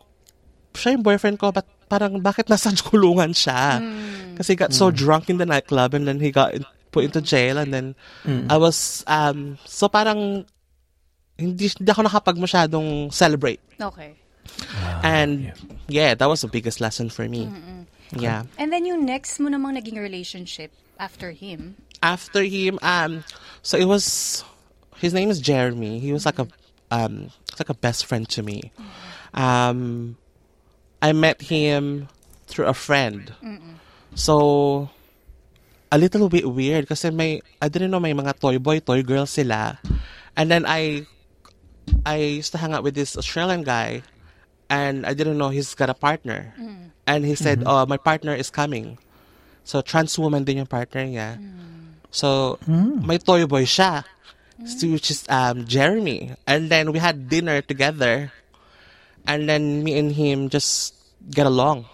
[0.73, 3.79] siya yung boyfriend ko, but parang bakit nasa kulungan siya?
[4.35, 7.19] Kasi he got so drunk in the nightclub and then he got in- put into
[7.21, 7.95] jail and then
[8.49, 10.47] I was, um, so parang,
[11.35, 13.59] hindi, hindi ako nakapag masyadong celebrate.
[13.75, 14.15] Okay.
[15.03, 15.53] And
[15.89, 17.51] yeah, that was the biggest lesson for me.
[18.15, 18.45] Yeah.
[18.59, 23.25] And then yung next mo namang naging relationship after him, After him, um,
[23.65, 24.45] so it was
[25.01, 25.99] his name is Jeremy.
[25.99, 26.47] He was like a
[26.91, 28.73] um, like a best friend to me.
[29.33, 30.17] Um,
[31.01, 32.09] I met him
[32.47, 33.33] through a friend.
[34.15, 34.91] So
[35.91, 39.27] a little bit weird kasi may I didn't know may mga toy boy, toy girl
[39.27, 39.81] sila.
[40.37, 41.07] And then I
[42.05, 44.05] I used to hang out with this Australian guy
[44.75, 46.51] and I didn't know he's got a partner.
[46.59, 46.91] Mm.
[47.07, 47.71] And he said, mm-hmm.
[47.71, 48.99] "Oh, my partner is coming."
[49.63, 51.39] So trans woman din yung partner niya.
[51.39, 52.03] Mm.
[52.11, 53.07] So mm.
[53.07, 54.03] may toy boy siya.
[54.65, 56.35] So, which is um Jeremy.
[56.47, 58.31] And then we had dinner together.
[59.27, 60.95] And then me and him just
[61.33, 61.87] get along.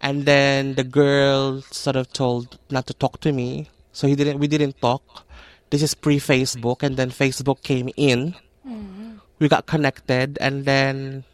[0.00, 3.68] And then the girl sort of told not to talk to me.
[3.92, 5.02] So he didn't we didn't talk.
[5.70, 8.38] This is pre Facebook and then Facebook came in.
[8.62, 9.18] Mm-hmm.
[9.42, 11.24] We got connected and then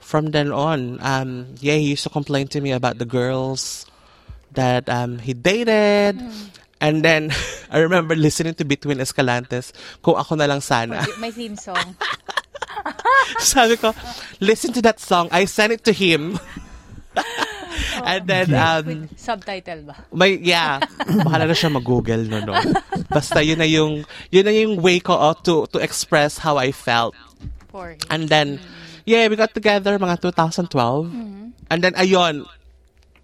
[0.00, 3.86] from then on, um, yeah, he used to complain to me about the girls
[4.52, 6.18] that um, he dated.
[6.80, 7.30] And then
[7.70, 11.06] I remember listening to Between Escalantes, kung ako na lang sana.
[11.20, 11.96] may theme song.
[13.38, 13.94] Sabi ko,
[14.40, 15.28] listen to that song.
[15.30, 16.40] I sent it to him.
[18.04, 19.96] and then, um, Subtitle ba?
[20.12, 20.80] may, yeah,
[21.22, 22.54] bahala na siya mag-google no, no.
[23.10, 26.72] Basta yun na yung, yun na yung way ko oh, to, to express how I
[26.72, 27.14] felt.
[27.68, 27.98] For him.
[28.08, 28.58] And then,
[29.10, 30.70] yeah, we got together mga 2012.
[31.70, 32.46] And then, ayun,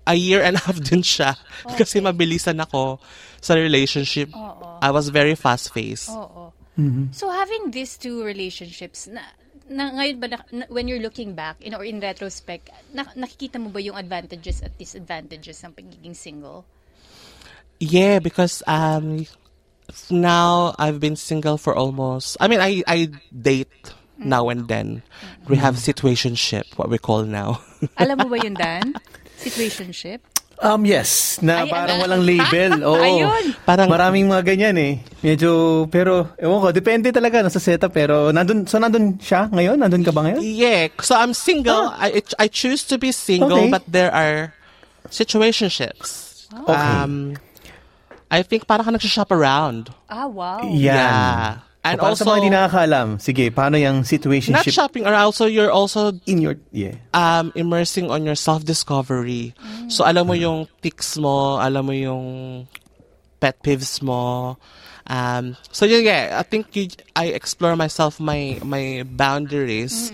[0.06, 1.38] a year and a half din siya.
[1.78, 2.98] Kasi mabilisan ako
[3.38, 4.34] sa relationship.
[4.82, 6.10] I was very fast-paced.
[6.10, 6.50] Oo.
[7.14, 9.22] So having these two relationships, na,
[9.70, 13.56] na ngayon ba, na, na- when you're looking back, in, or in retrospect, na, nakikita
[13.56, 16.66] mo ba yung advantages at disadvantages ng pagiging single?
[17.80, 19.26] Yeah, because um
[20.08, 25.02] now I've been single for almost I mean I I date now and then.
[25.48, 27.60] We have situationship, what we call now.
[28.02, 28.96] Alam mo ba yun, Dan?
[29.38, 30.20] Situationship?
[30.56, 31.36] Um, yes.
[31.44, 32.04] Na Ay, parang ano?
[32.08, 32.72] walang label.
[32.88, 32.96] Oo.
[32.96, 33.52] Ayun.
[33.68, 34.94] Parang- Maraming mga ganyan eh.
[35.20, 37.92] Medyo, pero, ewan ko, depende talaga no, sa setup.
[37.92, 39.76] Pero, nandun, so nandun siya ngayon?
[39.76, 40.40] Nandun ka ba ngayon?
[40.40, 41.92] yeah, so I'm single.
[41.92, 43.70] I I choose to be single, Okay.
[43.70, 44.56] but there are
[45.12, 46.48] situationships.
[46.48, 46.72] Okay.
[46.72, 47.36] Um
[48.32, 49.92] I think parang ka nagsha-shop around.
[50.10, 50.64] Ah, wow.
[50.66, 51.62] Yan.
[51.86, 55.70] And sa also mga hindi nakakaalam, sige, paano yung not situationship shopping or also you're
[55.70, 56.98] also in your, yeah.
[57.14, 59.54] um, immersing on your self-discovery.
[59.86, 62.66] So, alam mo yung tics mo, alam mo yung
[63.38, 64.58] pet peeves mo.
[65.06, 70.10] Um, so, yeah, yeah, I think you, I explore myself, my, my boundaries.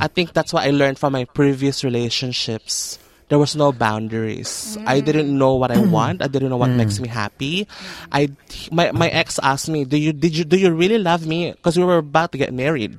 [0.00, 2.96] I think that's what I learned from my previous relationships.
[3.32, 4.76] There was no boundaries.
[4.84, 5.08] I mm.
[5.08, 5.88] didn't know what I mm.
[5.88, 6.20] want.
[6.20, 7.08] I didn't know what makes mm.
[7.08, 7.64] me happy.
[8.12, 8.28] I
[8.68, 11.80] my my ex asked me, "Do you did you do you really love me?" Because
[11.80, 12.92] we were about to get married,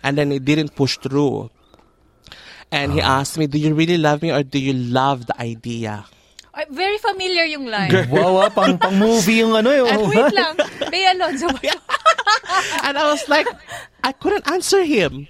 [0.00, 1.52] and then it didn't push through.
[2.72, 3.20] And he ah.
[3.20, 6.08] asked me, "Do you really love me or do you love the idea?"
[6.56, 7.92] Ay, very familiar yung line.
[8.08, 9.92] Wow, ah, pang, pang movie yung ano yun.
[9.92, 10.56] At wait lang,
[10.88, 11.52] Bea Alonzo
[12.88, 13.44] and I was like,
[14.00, 15.28] I couldn't answer him.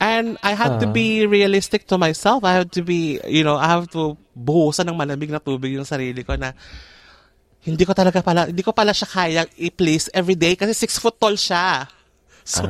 [0.00, 2.40] And I had to be realistic to myself.
[2.40, 5.84] I had to be, you know, I have to buhusan ng malamig na tubig yung
[5.84, 6.56] sarili ko na
[7.60, 11.20] hindi ko talaga pala, hindi ko pala siya kaya i-please every day kasi six foot
[11.20, 11.84] tall siya.
[12.48, 12.64] So,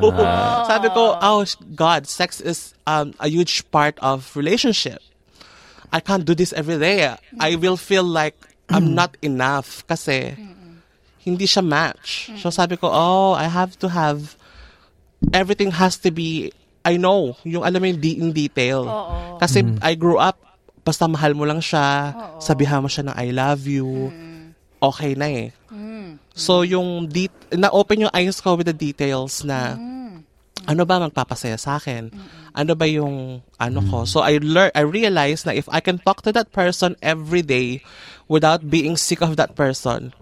[0.66, 1.47] sabi ko, oh
[1.79, 4.99] God, sex is um, a huge part of relationship.
[5.95, 7.14] I can't do this every day.
[7.38, 8.35] I will feel like
[8.69, 10.35] I'm not enough kasi
[11.23, 12.31] hindi siya match.
[12.38, 14.37] So sabi ko, oh, I have to have,
[15.33, 18.88] everything has to be, I know, yung alam mo yung di- in detail.
[19.37, 20.40] Kasi I grew up,
[20.81, 24.09] basta mahal mo lang siya, sabihan mo siya ng I love you,
[24.81, 25.49] okay na eh.
[26.33, 29.77] So yung, de- na-open yung eyes ko with the details na,
[30.62, 32.12] ano ba magpapasaya sa akin?
[32.53, 34.05] Ano ba yung ano ko?
[34.05, 37.81] So I learn I realized na if I can talk to that person every day
[38.27, 40.12] without being sick of that person,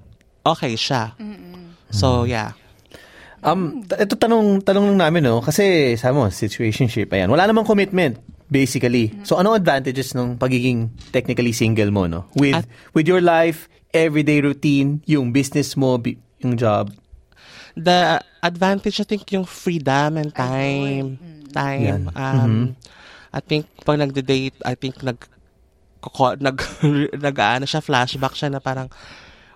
[0.42, 1.14] okay siya.
[1.90, 2.54] So yeah.
[3.42, 5.38] Um, ito tanong, tanong lang namin, no?
[5.38, 7.30] Kasi, sabi mo, situationship, ayan.
[7.30, 8.18] Wala namang commitment.
[8.48, 9.12] basically.
[9.28, 12.32] So anong advantages ng pagiging technically single mo no?
[12.32, 16.00] With At- with your life, everyday routine, yung business mo,
[16.40, 16.90] yung job.
[17.78, 21.14] the advantage I think yung freedom and time
[21.54, 22.18] time Yan.
[22.18, 22.54] um
[23.30, 25.22] I think pag nagde-date I think nag
[26.42, 26.58] nag
[27.28, 28.90] nag ano siya flashback siya na parang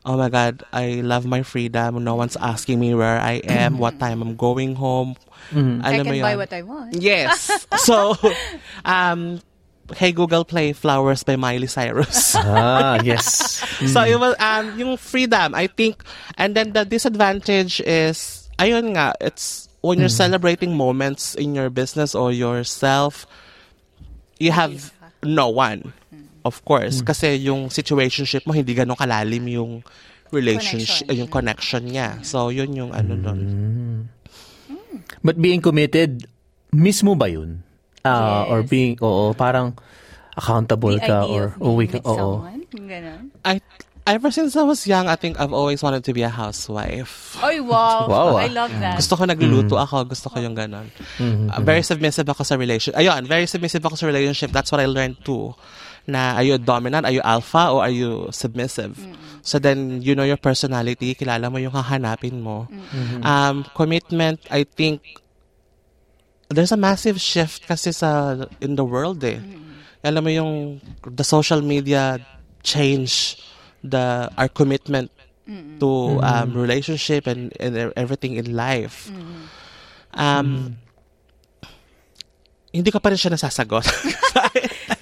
[0.05, 2.03] oh my god I love my freedom.
[2.03, 5.15] No one's asking me where I am what time I'm going home.
[5.53, 6.38] I Alam mo can buy yun?
[6.38, 6.91] what I want.
[6.97, 7.67] yes.
[7.87, 8.15] So
[8.85, 9.41] um
[9.93, 12.33] Hey Google play Flowers by Miley Cyrus.
[12.38, 13.61] Ah, yes.
[13.93, 16.03] So it was um yung freedom I think
[16.38, 22.15] and then the disadvantage is ayun nga it's when you're celebrating moments in your business
[22.15, 23.27] or yourself
[24.38, 24.95] you have
[25.27, 25.93] no one
[26.43, 29.73] of course kasi yung situationship mo hindi ganun kalalim yung
[30.33, 31.19] relationship Connection.
[31.19, 33.41] yung connection niya so yun yung ano doon
[35.23, 36.27] But being committed,
[36.75, 37.63] mismo ba yun?
[38.05, 38.71] Or Yes.
[38.71, 39.79] being, oo, parang
[40.35, 42.43] accountable The ka or oh, can, with oo.
[43.45, 43.61] I
[44.09, 47.61] ever since I was young I think I've always wanted to be a housewife Oy,
[47.63, 48.09] wow.
[48.11, 48.43] Wow, ah.
[48.43, 48.97] I love that.
[48.99, 50.91] Gusto ko nagluluto ako, gusto ko yung ganon.
[51.21, 52.99] Uh, very submissive ako sa relationship.
[52.99, 54.51] Ayun, very submissive ako sa relationship.
[54.51, 55.55] That's what I learned too.
[56.07, 58.99] Na are you dominant, are you alpha, or are you submissive?
[59.43, 62.67] So then, you know your personality, kilala mo yung hahanapin mo.
[63.23, 65.03] Um, commitment, I think,
[66.49, 69.38] there's a massive shift kasi sa, in the world eh.
[70.05, 70.53] Alam mo yung,
[71.07, 72.19] the social media
[72.62, 73.38] change
[73.83, 75.11] the, our commitment
[75.79, 79.11] to um, relationship and, and e- everything in life.
[80.15, 80.77] Um,
[82.73, 83.85] hindi ko pa rin siya nasasagot.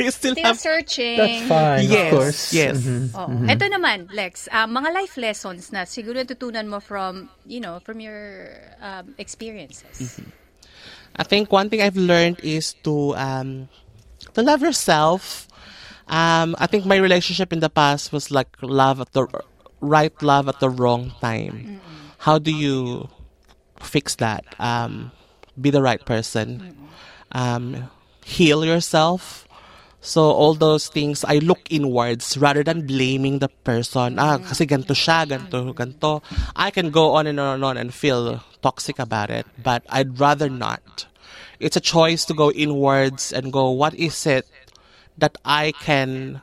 [0.04, 0.58] I, I still Still have...
[0.58, 1.16] searching.
[1.20, 2.42] That's fine, Yes, of course.
[2.52, 2.76] yes.
[3.14, 3.44] Oo.
[3.44, 8.00] Ito naman, Lex, ah, mga life lessons na siguro natutunan mo from, you know, from
[8.00, 8.48] your
[8.80, 10.20] um, experiences.
[11.16, 13.68] I think one thing I've learned is to um
[14.32, 15.48] to love yourself.
[16.06, 19.26] Um, I think my relationship in the past was like love at the
[19.82, 21.78] right love at the wrong time.
[22.26, 23.08] How do you
[23.82, 24.42] fix that?
[24.58, 25.10] Um,
[25.58, 26.78] be the right person.
[27.32, 27.90] Um,
[28.24, 29.46] heal yourself.
[30.00, 34.18] So all those things, I look inwards rather than blaming the person.
[34.18, 36.24] Ah, kasi ganto siya, ganto, ganto.
[36.56, 40.18] I can go on and on and on and feel toxic about it, but I'd
[40.18, 41.06] rather not.
[41.60, 44.48] It's a choice to go inwards and go, what is it
[45.20, 46.40] that I can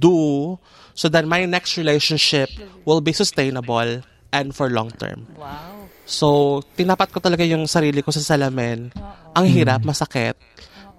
[0.00, 0.58] do
[0.94, 2.48] so that my next relationship
[2.84, 5.28] will be sustainable and for long term.
[5.36, 5.86] Wow.
[6.04, 8.90] So, tinapat ko talaga yung sarili ko sa salamin.
[9.36, 10.34] Ang hirap, masakit,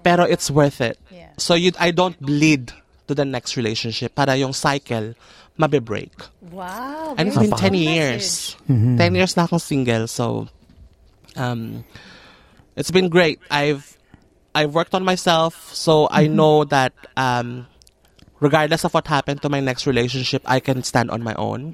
[0.02, 0.98] pero it's worth it.
[1.36, 1.42] Yeah.
[1.42, 2.72] So, you, I don't bleed
[3.08, 5.14] to the next relationship para yung cycle
[5.58, 6.12] mabe-break.
[6.50, 7.14] Wow.
[7.16, 8.56] And it's very been 10 strong years.
[8.68, 8.96] Mm-hmm.
[8.98, 10.06] 10 years na akong single.
[10.08, 10.48] So,
[11.36, 11.84] um,
[12.76, 13.40] it's been great.
[13.50, 13.96] I've,
[14.54, 15.72] I've worked on myself.
[15.74, 16.36] So, I Mm-hmm.
[16.36, 17.66] know that, um,
[18.40, 21.72] regardless of what happened to my next relationship, I can stand on my own.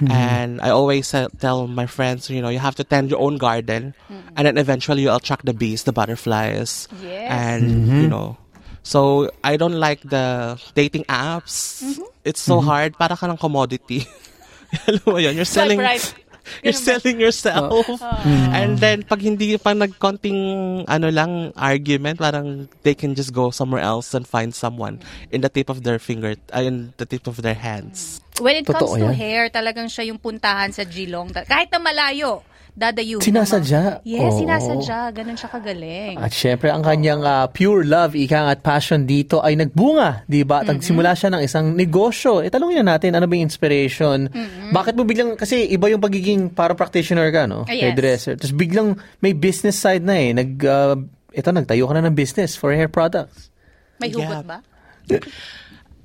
[0.00, 0.10] Mm-hmm.
[0.10, 3.38] And I always uh, tell my friends, you know, you have to tend your own
[3.38, 3.94] garden,
[4.36, 7.30] and then eventually you'll attract the bees, the butterflies, Yes.
[7.30, 8.00] and Mm-hmm.
[8.02, 8.36] you know.
[8.84, 11.80] So I don't like the dating apps.
[11.82, 12.04] Mm-hmm.
[12.22, 12.94] It's so hard.
[13.00, 14.04] Para ka ng commodity.
[14.88, 15.80] Alam mo yun, you're selling.
[15.80, 16.04] right.
[16.60, 17.88] You're selling yourself.
[18.52, 23.80] And then, pag hindi pa nagkonting ano lang, argument, parang they can just go somewhere
[23.80, 25.00] else and find someone
[25.32, 28.20] in the tip of their finger, uh, in the tip of their hands.
[28.44, 29.16] When it comes Totoo to yan.
[29.16, 31.32] hair, talagang siya yung puntahan sa Geelong.
[31.32, 32.44] Kahit na malayo,
[32.74, 33.22] dadayuhin.
[33.22, 34.02] Sinasadya.
[34.02, 34.38] Yes, Oo.
[34.42, 35.14] sinasadya.
[35.14, 36.18] Ganun siya kagaling.
[36.18, 40.66] At syempre, ang kanyang ah, pure love, ikang at passion dito ay nagbunga, di ba?
[40.66, 42.42] At nagsimula siya ng isang negosyo.
[42.42, 44.26] E talungin na natin, ano ba yung inspiration?
[44.74, 47.62] Bakit mo biglang, kasi iba yung pagiging para practitioner ka, no?
[47.64, 47.94] Ah, yes.
[47.94, 48.34] Hairdresser.
[48.34, 50.34] Tapos biglang may business side na eh.
[50.34, 50.98] Nag, ah,
[51.30, 53.54] ito, nagtayo ka na ng business for hair products.
[54.02, 54.42] May hugot Yeah.
[54.42, 54.58] ba?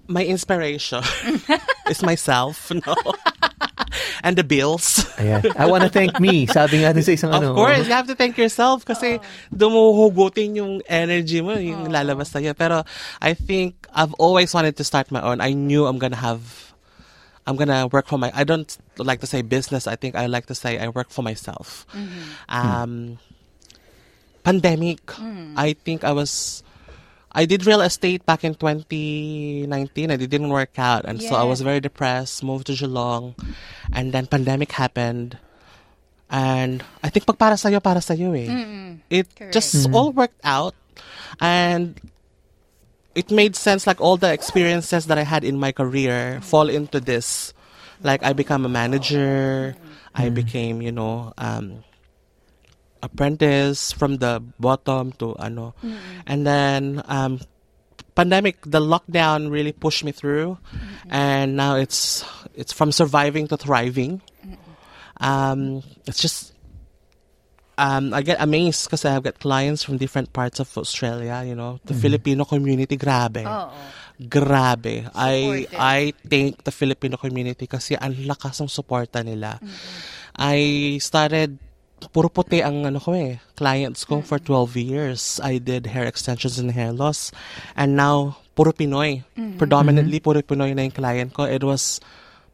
[0.10, 1.05] My inspiration
[1.93, 2.82] is myself, no?
[4.25, 5.06] and the bills.
[5.17, 5.45] Ayan.
[5.58, 6.45] I wanna thank me.
[6.45, 7.56] Sabi nga din sa isang Of ano.
[7.56, 12.54] course, you have to thank yourself kasi dumuhugutin yung energy mo, yung lalabas sa'yo.
[12.54, 12.84] Pero
[13.19, 15.41] I think I've always wanted to start my own.
[15.41, 16.73] I knew I'm gonna have,
[17.47, 19.88] I'm gonna work for my, I don't like to say business.
[19.88, 21.86] I think I like to say I work for myself.
[22.47, 23.17] Um,
[24.43, 25.02] pandemic,
[25.58, 26.63] I think I was,
[27.39, 31.08] I did real estate back in 2019 and it didn't work out.
[31.08, 33.32] And so I was very depressed, moved to Geelong,
[33.95, 35.39] and then pandemic happened.
[36.28, 38.99] And I think pag para sa'yo, para sa'yo eh.
[39.08, 40.75] It just all worked out.
[41.39, 41.95] And
[43.15, 46.99] it made sense like all the experiences that I had in my career fall into
[46.99, 47.56] this.
[48.04, 49.80] Like I become a manager,
[50.12, 51.88] I became, you know, um,
[53.01, 55.75] apprentice from the bottom to ano.
[56.27, 57.39] And then um
[58.15, 60.57] pandemic the lockdown really pushed me through
[61.07, 64.21] and now it's it's from surviving to thriving.
[65.19, 66.53] Um it's just
[67.79, 71.79] um, I get amazed because I've got clients from different parts of Australia, you know.
[71.88, 73.47] The Filipino community, grabe.
[73.47, 73.71] Oo.
[74.19, 75.07] Grabe.
[75.15, 79.63] I I thank the Filipino community kasi ang lakas ng suporta nila.
[80.35, 81.55] I started
[82.07, 85.39] puro puti ang ano ko eh, clients ko for 12 years.
[85.43, 87.31] I did hair extensions and hair loss.
[87.75, 89.23] And now, puro Pinoy.
[89.59, 91.43] Predominantly, puro Pinoy na yung client ko.
[91.43, 91.99] It was,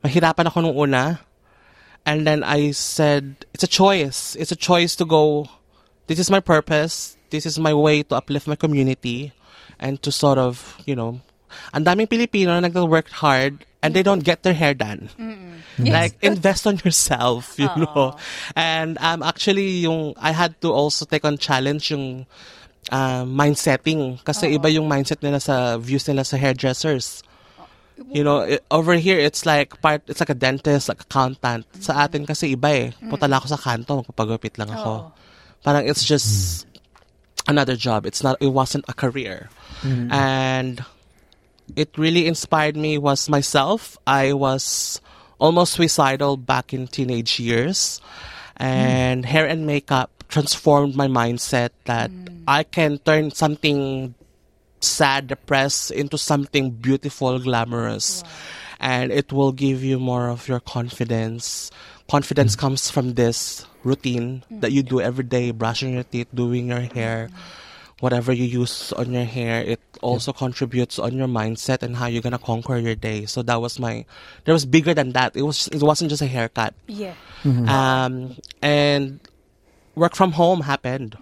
[0.03, 1.21] mahirapan ako nung una.
[2.05, 4.35] And then I said, it's a choice.
[4.37, 5.49] It's a choice to go,
[6.07, 7.17] this is my purpose.
[7.29, 9.33] This is my way to uplift my community
[9.79, 11.21] and to sort of, you know,
[11.73, 15.09] ang daming Pilipino na nag-work hard and they don't get their hair done.
[15.79, 18.15] Like, invest on yourself, you know.
[18.55, 22.25] And um, actually, yung, I had to also take on challenge yung
[22.91, 24.23] uh, mindsetting.
[24.23, 27.23] Kasi iba yung mindset nila sa views nila sa hairdressers.
[28.11, 31.65] You know, it, over here, it's like part, it's like a dentist, like accountant.
[31.79, 32.91] Sa atin kasi iba eh.
[33.07, 35.11] Punta lang ako sa kanto, magpapagupit lang ako.
[35.63, 36.67] Parang it's just
[37.47, 38.05] another job.
[38.05, 39.49] It's not, it wasn't a career.
[40.11, 40.83] And
[41.75, 43.97] it really inspired me was myself.
[44.05, 45.01] I was
[45.39, 48.01] almost suicidal back in teenage years.
[48.57, 49.29] And hmm.
[49.29, 52.43] hair and makeup transformed my mindset that hmm.
[52.47, 54.15] I can turn something
[54.79, 58.23] sad, depressed into something beautiful, glamorous.
[58.79, 61.71] And it will give you more of your confidence.
[62.09, 62.61] Confidence hmm.
[62.61, 67.29] comes from this routine that you do every day, brushing your teeth, doing your hair,
[67.99, 69.63] whatever you use on your hair.
[69.63, 73.25] It also contributes on your mindset and how you're gonna conquer your day.
[73.25, 74.05] So that was my.
[74.43, 75.35] There was bigger than that.
[75.35, 75.67] It was.
[75.71, 76.73] It wasn't just a haircut.
[76.87, 77.15] Yeah.
[77.45, 79.19] Um, and
[79.95, 81.15] work from home happened.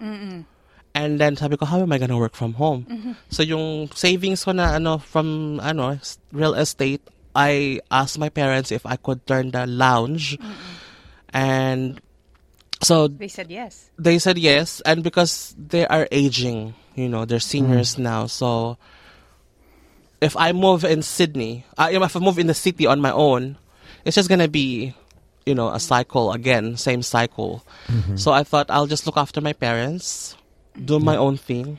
[0.94, 2.86] And then sabi ko, how am I gonna work from home?
[3.30, 7.02] So yung savings ko na ano from ano s- real estate,
[7.34, 10.38] I asked my parents if I could turn the lounge.
[11.34, 11.98] And
[12.82, 13.90] so They said yes.
[13.98, 18.76] they said yes and because they are aging you know they're seniors now so
[20.20, 23.56] if i move in sydney uh, if i move in the city on my own
[24.04, 24.94] it's just gonna be
[25.46, 27.64] you know a cycle again same cycle.
[28.16, 30.36] So i thought i'll just look after my parents
[30.74, 31.78] do my own thing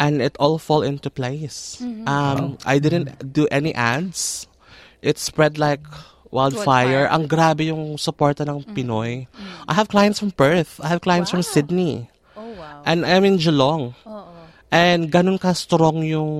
[0.00, 1.80] and it all fall into place.
[2.06, 4.46] Um, i didn't do any ads.
[5.02, 5.84] It spread like
[6.28, 6.64] wildfire.
[6.64, 7.04] Wildfire.
[7.08, 9.26] Ang grabe yung suporta ng Pinoy.
[9.66, 10.78] I have clients from Perth.
[10.78, 11.50] I have clients from Wow.
[11.50, 11.94] Sydney.
[12.34, 12.82] Oh, wow.
[12.84, 13.94] And I'm in Geelong.
[14.04, 14.32] Oo.
[14.68, 16.30] And ganun ka strong yung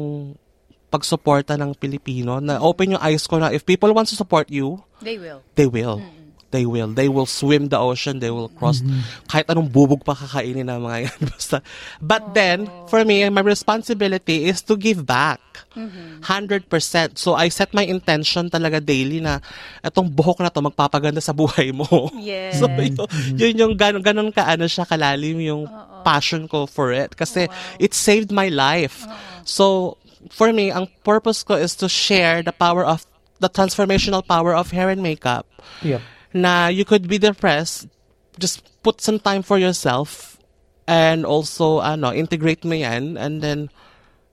[0.86, 4.78] pagsuporta ng Pilipino na open yung eyes ko na if people want to support you,
[5.02, 5.42] They will.
[5.54, 5.98] they will.
[6.54, 6.94] They will.
[6.94, 8.22] They will swim the ocean.
[8.22, 8.78] They will cross
[9.26, 11.18] kahit anong bubog pa kakainin ng mga yan.
[11.34, 11.58] Basta.
[11.98, 15.42] But then, for me, my responsibility is to give back.
[15.76, 17.18] 100%.
[17.18, 19.38] So, I set my intention talaga daily na
[19.84, 22.10] itong buhok na to magpapaganda sa buhay mo.
[22.16, 22.58] Yes.
[22.62, 22.96] So, yun,
[23.36, 25.68] yun yung ganun, ganun ka, ano siya, kalalim yung
[26.02, 27.14] passion ko for it.
[27.14, 29.04] Kasi, it saved my life.
[29.44, 29.96] So,
[30.32, 33.04] for me, ang purpose ko is to share the power of,
[33.38, 35.44] the transformational power of hair and makeup
[35.84, 36.00] Yep.
[36.32, 37.84] na you could be depressed,
[38.40, 40.40] just put some time for yourself
[40.88, 43.68] and also ano, integrate mo yan and then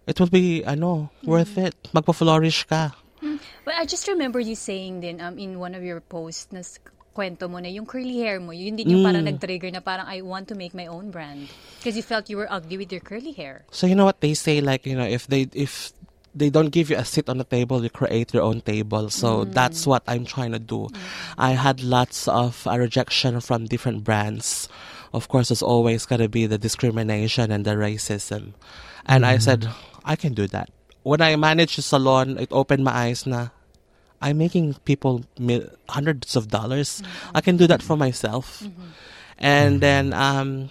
[0.07, 1.75] it will be ano, worth it.
[1.83, 2.01] Mm.
[2.01, 2.95] Magpa-flourish ka.
[3.21, 3.39] Mm.
[3.65, 6.61] But I just remember you saying din um, in one of your posts na
[7.13, 9.07] kwento mo na yung curly hair mo, yun din yung mm.
[9.07, 11.47] parang nag-trigger na parang I want to make my own brand.
[11.79, 13.63] Because you felt you were ugly with your curly hair.
[13.71, 15.93] So you know what they say like, you know, if they if
[16.35, 19.09] they don't give you a seat on the table, you create your own table.
[19.09, 20.89] So that's what I'm trying to do.
[21.37, 24.67] I had lots of uh, rejection from different brands.
[25.13, 28.53] Of course, there's always got to be the discrimination and the racism.
[29.05, 29.69] And I said,
[30.05, 30.69] I can do that.
[31.03, 33.49] When I managed the salon, it opened my eyes na
[34.21, 37.03] I'm making people mil- hundreds of dollars.
[37.35, 38.63] I can do that for myself.
[39.37, 40.69] And then um,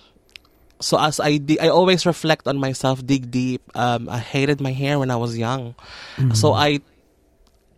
[0.81, 3.61] so as I di- I always reflect on myself, dig deep.
[3.77, 5.75] Um, I hated my hair when I was young,
[6.33, 6.81] so I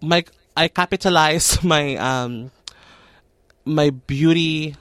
[0.01, 0.23] my
[0.57, 2.53] I capitalized my um
[3.65, 4.77] my beauty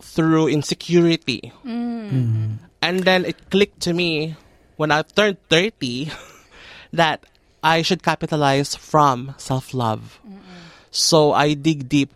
[0.00, 1.50] through insecurity,
[2.80, 4.36] and then it clicked to me
[4.78, 6.08] when I turned thirty
[6.94, 7.26] that
[7.60, 10.22] I should capitalize from self love.
[10.88, 12.14] So I dig deep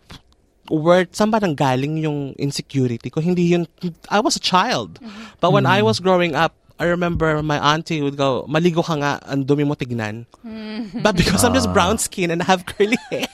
[0.71, 3.19] where saan ba nang galing yung insecurity ko?
[3.19, 3.67] Hindi yun,
[4.07, 4.99] I was a child.
[5.03, 5.37] Mm-hmm.
[5.43, 5.91] But when I mm-hmm.
[5.91, 9.75] was growing up, I remember my auntie would go, maligo ka nga, ang dumi mo
[9.75, 10.25] tignan.
[10.41, 11.03] Mm-hmm.
[11.03, 11.73] But because I'm just ah.
[11.73, 13.27] brown skin and I have curly hair,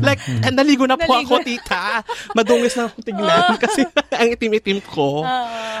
[0.00, 2.02] like, and naligo na po Naligo ako, tita.
[2.36, 3.86] Madungis na akong tignan kasi
[4.20, 5.24] ang itim-itim ko.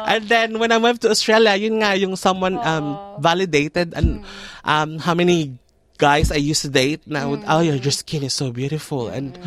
[0.06, 4.24] And then, when I moved to Australia, yun nga, yung someone um, validated and
[4.64, 5.58] um, how many
[5.98, 9.08] guys I used to date na, would, oh, your, your skin is so beautiful.
[9.08, 9.38] And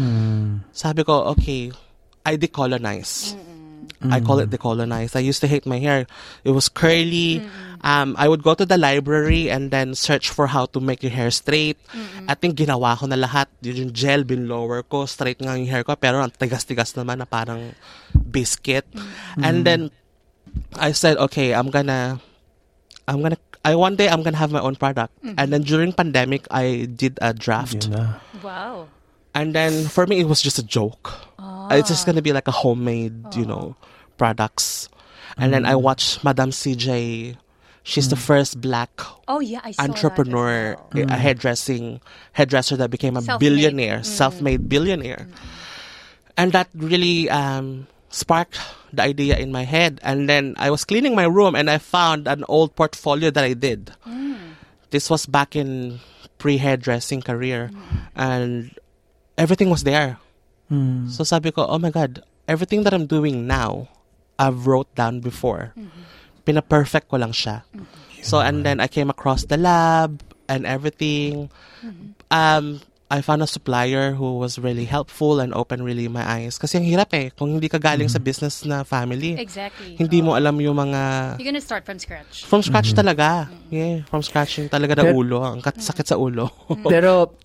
[0.71, 1.71] sabi ko, okay,
[2.25, 3.35] I decolonize.
[4.05, 5.15] I call it decolonize.
[5.15, 6.05] I used to hate my hair.
[6.43, 7.41] It was curly.
[7.85, 11.13] Um, I would go to the library and then search for how to make your
[11.13, 11.77] hair straight.
[12.25, 13.45] I think ginawa ko na lahat.
[13.61, 15.93] Yun Yung gel, binlower ko, straight nga yung hair ko.
[15.93, 17.77] Pero ang tigas-tigas naman na parang
[18.17, 18.89] biscuit.
[19.37, 19.93] And then,
[20.81, 22.17] I said, okay, I'm gonna,
[23.07, 25.13] I'm gonna, I one day I'm gonna have my own product.
[25.21, 27.85] And then during pandemic, I did a draft.
[27.85, 28.17] Yun.
[28.41, 28.89] Wow.
[29.37, 31.13] And then for me, it was just a joke.
[31.69, 33.75] It's just gonna be like a homemade, you know,
[34.17, 34.89] products.
[35.37, 35.81] And then I mm.
[35.81, 37.35] watched Madame CJ.
[37.85, 38.25] She's the mm.
[38.25, 38.89] first black
[39.29, 41.05] Oh, yeah, I saw entrepreneur, well.
[41.05, 41.17] a mm.
[41.21, 42.01] hairdressing
[42.33, 43.45] hairdresser that became a Self-made.
[43.45, 44.05] billionaire, mm.
[44.05, 45.29] self-made billionaire.
[46.35, 48.57] And that really um, sparked
[48.91, 50.01] the idea in my head.
[50.01, 53.53] And then I was cleaning my room and I found an old portfolio that I
[53.53, 53.93] did.
[54.89, 55.99] This was back in
[56.41, 57.69] pre-hairdressing career.
[58.15, 58.73] And
[59.37, 60.17] everything was there.
[61.13, 63.89] So sabi ko, oh my God, everything that I'm doing now,
[64.41, 65.71] I've wrote down before.
[65.77, 66.01] Mm-hmm.
[66.45, 67.65] Pina-perfect ko lang siya.
[68.21, 71.49] So, and then I came across the lab and everything.
[72.29, 76.57] Um, I found a supplier who was really helpful and opened really my eyes.
[76.57, 79.37] Kasi ang hirap eh, kung hindi ka galing sa business na family.
[79.37, 79.93] Exactly.
[79.93, 81.37] Hindi mo alam yung mga...
[81.37, 82.49] You're gonna start from scratch.
[82.49, 83.45] From scratch talaga.
[83.69, 85.45] Yeah, from scratch yung talaga na Pero- ulo.
[85.45, 86.49] Ang kat- sakit sa ulo.
[86.89, 87.37] Pero,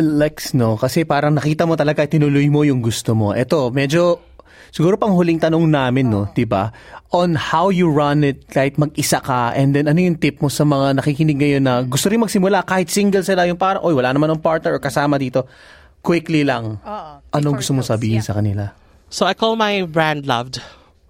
[0.00, 0.76] Lex, no?
[0.76, 3.32] Kasi parang nakita mo talaga, tinuloy mo yung gusto mo.
[3.32, 4.25] Ito, medyo,
[4.76, 6.28] siguro pang huling tanong namin, no?
[6.28, 6.68] 'di ba
[7.16, 10.66] On how you run it, kahit mag-isa ka, and then ano yung tip mo sa
[10.66, 14.26] mga nakikinig ngayon na gusto rin magsimula, kahit single sila, yung parang, oy, wala naman
[14.36, 15.46] ng partner or kasama dito.
[16.02, 16.76] Quickly lang.
[16.82, 18.26] Oo, Anong gusto mo sabihin yeah.
[18.26, 18.74] sa kanila?
[19.08, 20.58] So I call my brand Loved.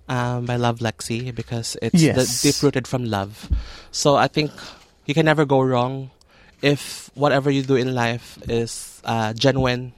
[0.06, 2.14] Um, I love Lexi because it's Yes.
[2.14, 3.48] the deep rooted from love.
[3.90, 4.52] So I think
[5.08, 6.12] you can never go wrong
[6.60, 9.96] if whatever you do in life is uh, genuine,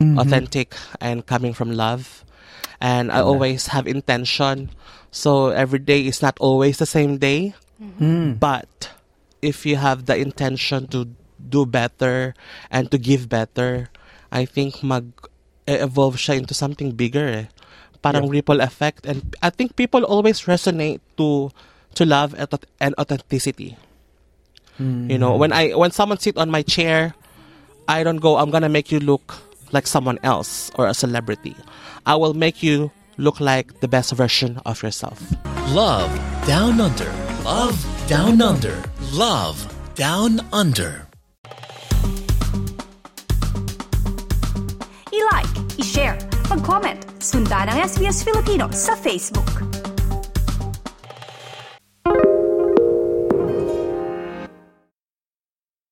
[0.00, 0.72] authentic,
[1.02, 2.22] and coming from love.
[2.80, 4.70] And I always have intention.
[5.10, 7.54] So every day is not always the same day.
[8.40, 8.90] But
[9.40, 12.34] if you have the intention to do better
[12.70, 13.88] and to give better,
[14.32, 15.12] I think mag
[15.68, 17.28] evolve siya into something bigger.
[17.28, 17.46] Eh.
[18.00, 21.50] Parang ripple effect and I think people always resonate to
[21.96, 23.76] to love and aut- and authenticity.
[25.08, 27.16] You know, when I when someone sit on my chair,
[27.88, 29.40] I don't go I'm going to make you look
[29.72, 31.56] like someone else or a celebrity.
[32.04, 35.18] I will make you look like the best version of yourself.
[35.72, 36.10] Love
[36.46, 37.10] Down Under.
[37.44, 38.82] Love Down Under.
[39.12, 39.58] Love
[39.94, 41.06] Down Under.
[45.10, 45.48] I-like,
[45.80, 46.18] i-share,
[46.52, 49.48] mag-comment, sundan ang SBS Filipino sa Facebook.